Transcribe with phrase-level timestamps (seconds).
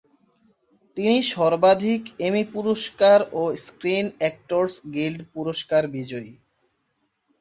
[0.97, 6.31] তিনি সর্বাধিক এমি পুরস্কার ও স্ক্রিন অ্যাক্টরস গিল্ড পুরস্কার বিজয়ী।